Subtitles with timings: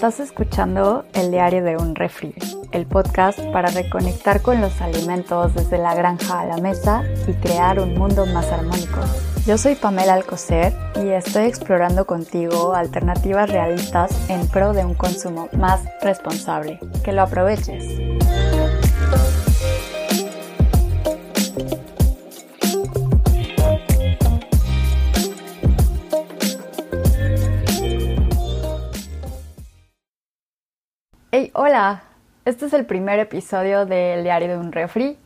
[0.00, 2.34] Estás escuchando El Diario de un Refri,
[2.72, 7.78] el podcast para reconectar con los alimentos desde la granja a la mesa y crear
[7.80, 9.00] un mundo más armónico.
[9.46, 10.72] Yo soy Pamela Alcocer
[11.04, 16.78] y estoy explorando contigo alternativas realistas en pro de un consumo más responsable.
[17.04, 18.19] Que lo aproveches.
[31.54, 32.02] Hola.
[32.44, 35.16] Este es el primer episodio del Diario de un Refri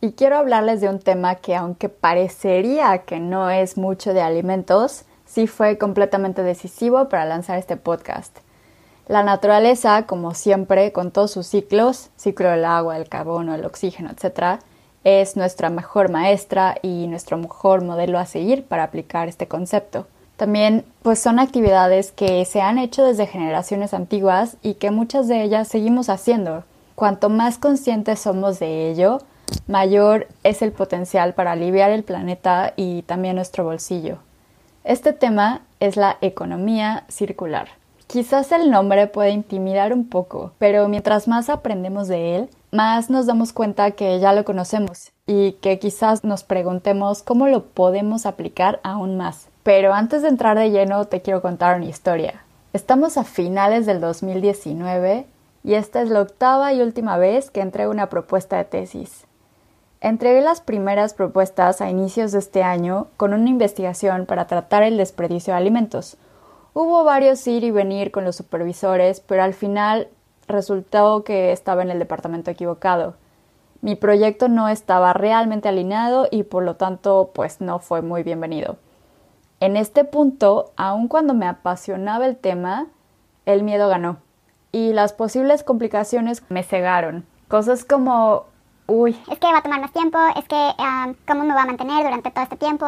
[0.00, 5.04] y quiero hablarles de un tema que aunque parecería que no es mucho de alimentos,
[5.24, 8.38] sí fue completamente decisivo para lanzar este podcast.
[9.08, 14.10] La naturaleza, como siempre, con todos sus ciclos, ciclo del agua, el carbono, el oxígeno,
[14.10, 14.60] etc.,
[15.02, 20.06] es nuestra mejor maestra y nuestro mejor modelo a seguir para aplicar este concepto.
[20.36, 25.42] También, pues son actividades que se han hecho desde generaciones antiguas y que muchas de
[25.42, 26.64] ellas seguimos haciendo.
[26.96, 29.20] Cuanto más conscientes somos de ello,
[29.66, 34.18] mayor es el potencial para aliviar el planeta y también nuestro bolsillo.
[34.82, 37.68] Este tema es la economía circular.
[38.06, 43.26] Quizás el nombre puede intimidar un poco, pero mientras más aprendemos de él, más nos
[43.26, 48.80] damos cuenta que ya lo conocemos y que quizás nos preguntemos cómo lo podemos aplicar
[48.82, 49.48] aún más.
[49.64, 52.44] Pero antes de entrar de lleno te quiero contar una historia.
[52.74, 55.26] Estamos a finales del 2019
[55.64, 59.24] y esta es la octava y última vez que entrego una propuesta de tesis.
[60.02, 64.98] Entregué las primeras propuestas a inicios de este año con una investigación para tratar el
[64.98, 66.18] desperdicio de alimentos.
[66.74, 70.08] Hubo varios ir y venir con los supervisores, pero al final
[70.46, 73.14] resultó que estaba en el departamento equivocado.
[73.80, 78.76] Mi proyecto no estaba realmente alineado y por lo tanto pues no fue muy bienvenido.
[79.60, 82.86] En este punto, aun cuando me apasionaba el tema,
[83.46, 84.18] el miedo ganó
[84.72, 87.24] y las posibles complicaciones me cegaron.
[87.48, 88.46] Cosas como
[88.86, 89.16] Uy.
[89.30, 90.70] Es que va a tomar más tiempo, es que
[91.26, 92.86] cómo me va a mantener durante todo este tiempo,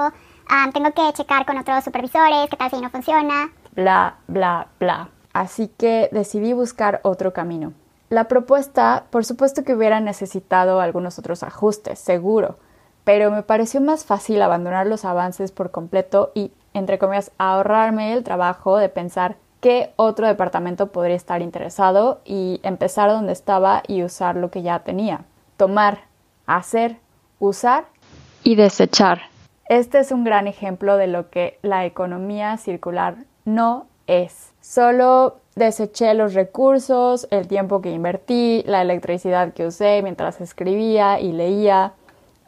[0.72, 3.50] tengo que checar con otros supervisores, qué tal si no funciona.
[3.72, 5.08] Bla, bla, bla.
[5.32, 7.72] Así que decidí buscar otro camino.
[8.08, 12.58] La propuesta, por supuesto que hubiera necesitado algunos otros ajustes, seguro,
[13.04, 18.24] pero me pareció más fácil abandonar los avances por completo y, entre comillas, ahorrarme el
[18.24, 24.36] trabajo de pensar qué otro departamento podría estar interesado y empezar donde estaba y usar
[24.36, 25.24] lo que ya tenía
[25.56, 26.00] tomar,
[26.46, 26.96] hacer,
[27.38, 27.86] usar
[28.44, 29.22] y desechar.
[29.68, 34.52] Este es un gran ejemplo de lo que la economía circular no es.
[34.60, 41.32] Solo deseché los recursos, el tiempo que invertí, la electricidad que usé mientras escribía y
[41.32, 41.94] leía,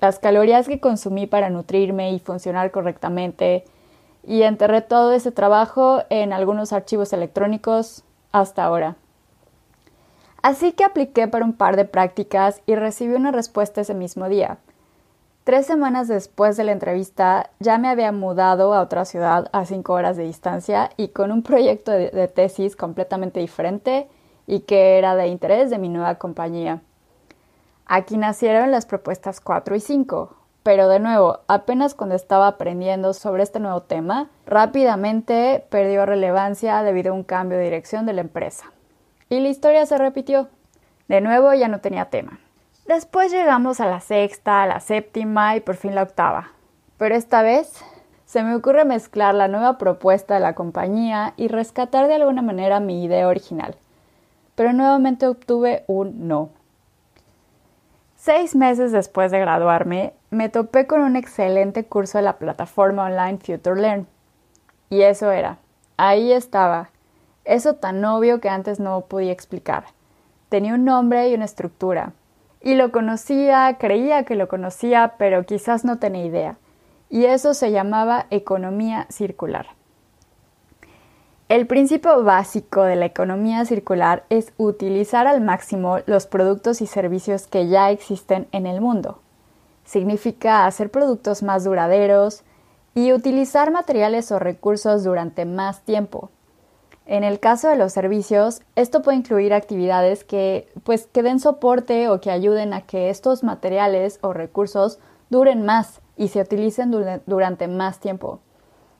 [0.00, 3.64] las calorías que consumí para nutrirme y funcionar correctamente,
[4.28, 8.96] y enterré todo ese trabajo en algunos archivos electrónicos hasta ahora.
[10.42, 14.58] Así que apliqué para un par de prácticas y recibí una respuesta ese mismo día.
[15.44, 19.94] Tres semanas después de la entrevista ya me había mudado a otra ciudad a cinco
[19.94, 24.08] horas de distancia y con un proyecto de, tesis completamente diferente
[24.46, 26.82] y que era de interés de mi nueva compañía.
[27.86, 33.42] Aquí nacieron las propuestas 4 y 5, pero de nuevo, apenas cuando estaba aprendiendo sobre
[33.42, 38.72] este nuevo tema, rápidamente perdió relevancia debido a un cambio de dirección de la empresa.
[39.30, 40.48] Y la historia se repitió.
[41.08, 42.38] De nuevo ya no tenía tema.
[42.86, 46.52] Después llegamos a la sexta, la séptima y por fin la octava.
[46.96, 47.84] Pero esta vez
[48.24, 52.80] se me ocurre mezclar la nueva propuesta de la compañía y rescatar de alguna manera
[52.80, 53.76] mi idea original.
[54.54, 56.50] Pero nuevamente obtuve un no.
[58.30, 63.38] Seis meses después de graduarme, me topé con un excelente curso de la plataforma online
[63.38, 64.06] Future Learn.
[64.90, 65.56] Y eso era.
[65.96, 66.90] Ahí estaba,
[67.46, 69.84] eso tan obvio que antes no podía explicar.
[70.50, 72.12] Tenía un nombre y una estructura.
[72.60, 76.58] Y lo conocía, creía que lo conocía, pero quizás no tenía idea.
[77.08, 79.77] Y eso se llamaba economía circular.
[81.48, 87.46] El principio básico de la economía circular es utilizar al máximo los productos y servicios
[87.46, 89.20] que ya existen en el mundo.
[89.86, 92.42] Significa hacer productos más duraderos
[92.94, 96.28] y utilizar materiales o recursos durante más tiempo.
[97.06, 102.20] En el caso de los servicios, esto puede incluir actividades que pues den soporte o
[102.20, 104.98] que ayuden a que estos materiales o recursos
[105.30, 106.90] duren más y se utilicen
[107.24, 108.40] durante más tiempo.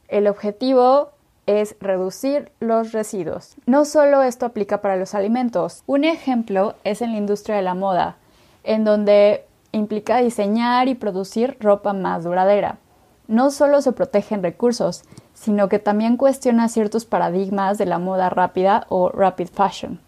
[0.08, 1.10] El objetivo
[1.48, 3.56] es reducir los residuos.
[3.64, 5.82] No solo esto aplica para los alimentos.
[5.86, 8.16] Un ejemplo es en la industria de la moda,
[8.64, 12.76] en donde implica diseñar y producir ropa más duradera.
[13.28, 18.86] No solo se protegen recursos, sino que también cuestiona ciertos paradigmas de la moda rápida
[18.90, 20.00] o rapid fashion.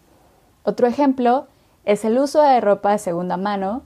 [0.63, 1.47] Otro ejemplo
[1.85, 3.81] es el uso de ropa de segunda mano,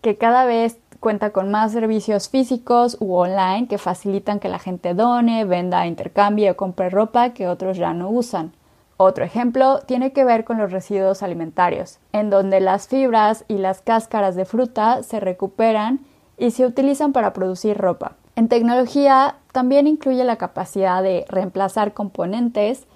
[0.00, 4.94] que cada vez cuenta con más servicios físicos u online que facilitan que la gente
[4.94, 8.52] done, venda, intercambie o compre ropa que otros ya no usan.
[8.96, 13.80] Otro ejemplo tiene que ver con los residuos alimentarios, en donde las fibras y las
[13.80, 16.00] cáscaras de fruta se recuperan
[16.38, 18.12] y se utilizan para producir ropa.
[18.36, 22.86] En tecnología también incluye la capacidad de reemplazar componentes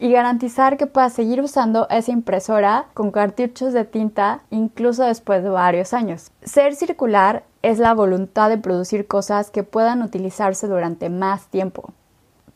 [0.00, 5.50] y garantizar que puedas seguir usando esa impresora con cartuchos de tinta incluso después de
[5.50, 6.32] varios años.
[6.42, 11.92] Ser circular es la voluntad de producir cosas que puedan utilizarse durante más tiempo.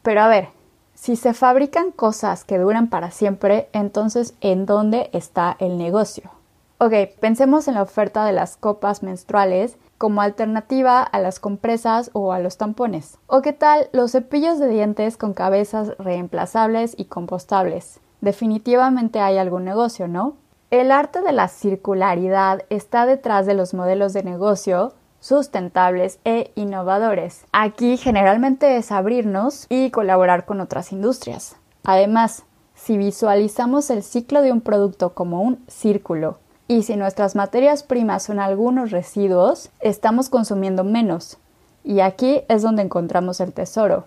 [0.02, 0.48] Pero a ver,
[0.94, 6.30] si se fabrican cosas que duran para siempre, entonces ¿en dónde está el negocio?
[6.78, 12.32] Ok, pensemos en la oferta de las copas menstruales como alternativa a las compresas o
[12.32, 13.18] a los tampones.
[13.26, 18.00] ¿O qué tal los cepillos de dientes con cabezas reemplazables y compostables?
[18.20, 20.36] Definitivamente hay algún negocio, ¿no?
[20.70, 27.46] El arte de la circularidad está detrás de los modelos de negocio sustentables e innovadores.
[27.52, 31.56] Aquí generalmente es abrirnos y colaborar con otras industrias.
[31.84, 32.44] Además,
[32.74, 38.22] si visualizamos el ciclo de un producto como un círculo y si nuestras materias primas
[38.22, 41.38] son algunos residuos, estamos consumiendo menos.
[41.84, 44.06] Y aquí es donde encontramos el tesoro.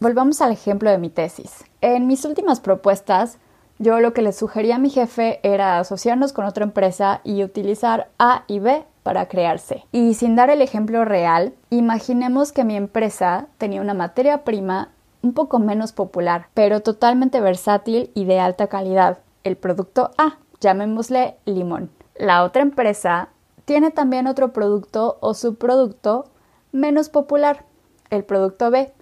[0.00, 1.64] Volvamos al ejemplo de mi tesis.
[1.80, 3.38] En mis últimas propuestas,
[3.78, 8.08] yo lo que le sugería a mi jefe era asociarnos con otra empresa y utilizar
[8.18, 9.84] A y B para crearse.
[9.90, 14.90] Y sin dar el ejemplo real, imaginemos que mi empresa tenía una materia prima
[15.22, 21.36] un poco menos popular, pero totalmente versátil y de alta calidad, el producto A, llamémosle
[21.44, 21.90] limón.
[22.16, 23.28] La otra empresa
[23.64, 26.26] tiene también otro producto o subproducto
[26.72, 27.64] menos popular,
[28.10, 28.92] el producto B,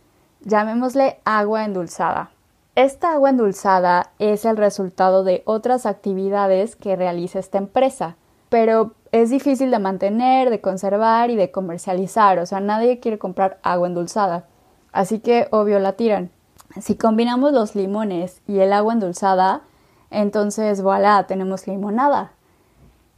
[0.41, 2.31] llamémosle agua endulzada.
[2.75, 8.17] Esta agua endulzada es el resultado de otras actividades que realiza esta empresa,
[8.51, 13.59] pero es difícil de mantener, de conservar y de comercializar, o sea, nadie quiere comprar
[13.63, 14.45] agua endulzada,
[14.93, 16.31] así que obvio la tiran.
[16.81, 19.63] Si combinamos los limones y el agua endulzada,
[20.11, 22.33] entonces voilà, tenemos limonada.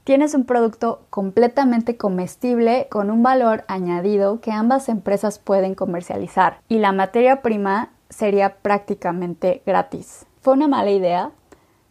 [0.04, 6.78] Tienes un producto completamente comestible con un valor añadido que ambas empresas pueden comercializar y
[6.78, 10.24] la materia prima sería prácticamente gratis.
[10.40, 11.32] ¿Fue una mala idea?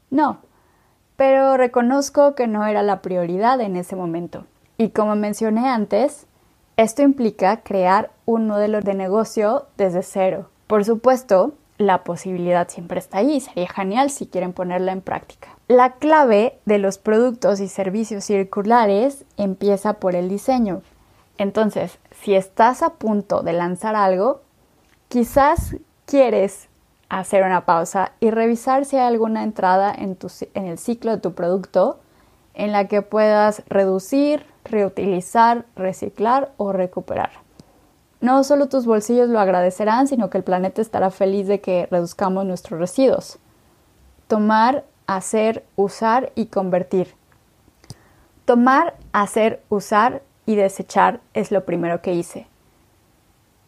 [0.09, 0.39] No,
[1.15, 4.45] pero reconozco que no era la prioridad en ese momento.
[4.77, 6.27] Y como mencioné antes,
[6.77, 10.49] esto implica crear un modelo de negocio desde cero.
[10.67, 15.50] Por supuesto, la posibilidad siempre está ahí, sería genial si quieren ponerla en práctica.
[15.68, 20.81] La clave de los productos y servicios circulares empieza por el diseño.
[21.38, 24.41] Entonces, si estás a punto de lanzar algo,
[25.07, 25.75] quizás
[26.06, 26.68] quieres
[27.09, 30.18] hacer una pausa y revisar si hay alguna entrada en,
[30.53, 32.00] en el ciclo de tu producto
[32.53, 37.46] en la que puedas reducir, reutilizar, reciclar o recuperar.
[38.19, 42.46] No solo tus bolsillos lo agradecerán, sino que el planeta estará feliz de que reduzcamos
[42.46, 43.38] nuestros residuos.
[44.28, 47.14] Tomar, hacer, usar y convertir.
[48.46, 52.47] Tomar, hacer, usar y desechar es lo primero que hice.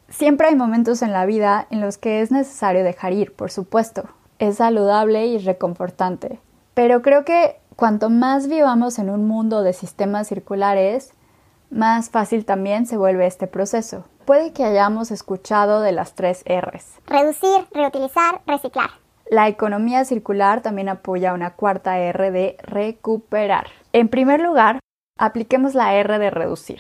[0.10, 4.10] Siempre hay momentos en la vida en los que es necesario dejar ir, por supuesto.
[4.40, 6.40] Es saludable y reconfortante.
[6.74, 11.14] Pero creo que cuanto más vivamos en un mundo de sistemas circulares,
[11.70, 14.06] más fácil también se vuelve este proceso.
[14.26, 17.00] Puede que hayamos escuchado de las tres Rs.
[17.08, 18.90] Reducir, reutilizar, reciclar.
[19.30, 23.68] La economía circular también apoya una cuarta R de recuperar.
[23.94, 24.80] En primer lugar,
[25.18, 26.80] apliquemos la R de reducir.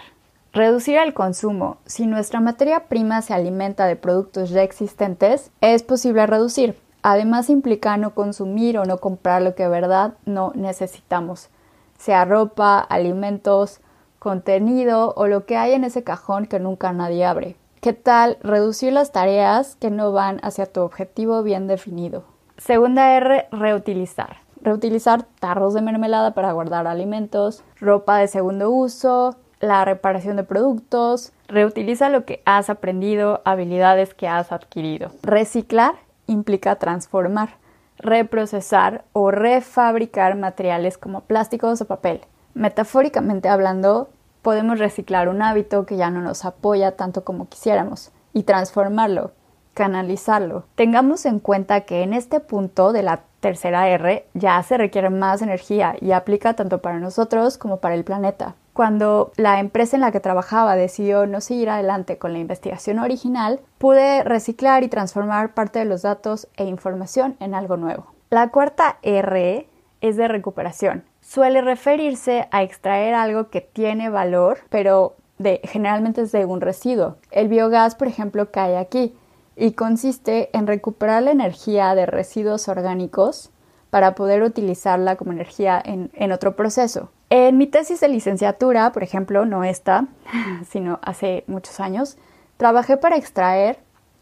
[0.51, 1.77] Reducir el consumo.
[1.86, 6.75] Si nuestra materia prima se alimenta de productos ya existentes, es posible reducir.
[7.03, 11.50] Además implica no consumir o no comprar lo que de verdad no necesitamos,
[11.98, 13.79] sea ropa, alimentos,
[14.20, 17.56] contenido o lo que hay en ese cajón que nunca nadie abre.
[17.82, 22.26] ¿Qué tal reducir las tareas que no van hacia tu objetivo bien definido?
[22.58, 24.38] Segunda R, reutilizar.
[24.62, 31.32] Reutilizar tarros de mermelada para guardar alimentos, ropa de segundo uso, la reparación de productos,
[31.48, 35.12] reutiliza lo que has aprendido, habilidades que has adquirido.
[35.24, 35.96] Reciclar
[36.28, 37.52] implica transformar,
[37.98, 42.22] reprocesar o refabricar materiales como plásticos o papel.
[42.60, 44.10] Metafóricamente hablando,
[44.42, 49.32] podemos reciclar un hábito que ya no nos apoya tanto como quisiéramos y transformarlo,
[49.74, 50.66] canalizarlo.
[50.75, 55.42] Tengamos en cuenta que en este punto de la tercera R ya se requiere más
[55.42, 58.56] energía y aplica tanto para nosotros como para el planeta.
[58.80, 63.60] cuando la empresa en la que trabajaba decidió no seguir adelante con la investigación original,
[63.78, 68.06] pude reciclar y transformar parte de los datos e información en algo nuevo.
[68.30, 69.68] La cuarta R
[70.00, 71.09] es de recuperación.
[71.30, 75.16] Suele referirse a extraer algo que tiene valor, pero
[75.62, 77.18] generalmente es de un residuo.
[77.30, 79.16] El biogás, por ejemplo, cae aquí
[79.56, 83.52] y consiste en recuperar la energía de residuos orgánicos
[83.92, 87.12] para poder utilizarla como energía en, en otro proceso.
[87.30, 90.08] En mi tesis de licenciatura, por ejemplo, no esta,
[90.68, 92.18] sino hace muchos años,
[92.58, 93.78] trabajé para extraer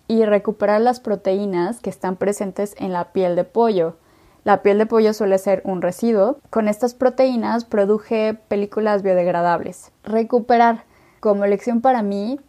[0.09, 3.95] y recuperar las proteínas que están presentes en la piel de pollo.
[4.47, 6.37] La piel de pollo suele ser un residuo.
[6.49, 9.91] Con estas proteínas produje películas biodegradables.
[10.05, 10.85] Recuperar,
[11.19, 12.39] como lección para mí,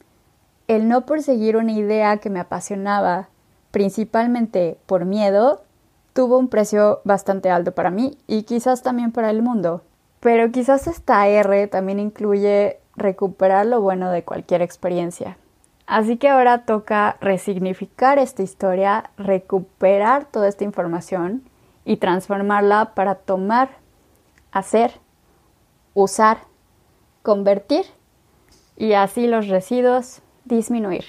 [0.69, 3.31] el no perseguir una idea que me apasionaba,
[3.73, 5.65] principalmente por miedo,
[6.13, 9.83] tuvo un precio bastante alto para mí y quizás también para el mundo.
[10.21, 15.37] Pero quizás esta R también incluye recuperar lo bueno de cualquier experiencia.
[15.89, 21.43] Así que ahora toca resignificar esta historia, recuperar toda esta información
[21.89, 23.71] y transformarla para tomar,
[24.53, 24.93] hacer,
[25.95, 26.41] usar,
[27.23, 27.87] convertir
[28.77, 31.07] y así los residuos disminuir.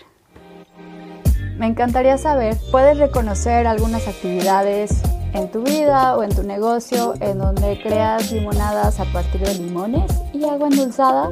[1.57, 7.39] Me encantaría saber, ¿puedes reconocer algunas actividades en tu vida o en tu negocio en
[7.39, 11.31] donde creas limonadas a partir de limones y agua endulzada?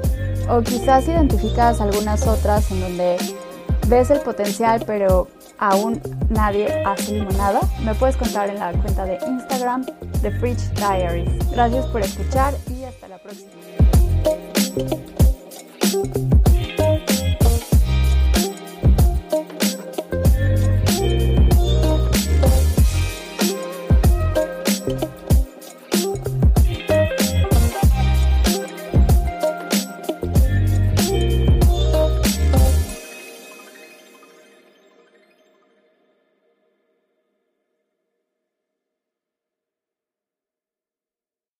[0.49, 3.15] O quizás identificas algunas otras en donde
[3.87, 7.61] ves el potencial pero aún nadie hace limonada?
[7.83, 9.85] Me puedes contar en la cuenta de Instagram
[10.21, 11.51] de Fridge Diaries.
[11.51, 13.51] Gracias por escuchar y hasta la próxima.